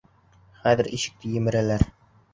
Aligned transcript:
Хәҙер 0.63 0.89
ишекте 0.99 1.37
емерәләр! 1.37 1.89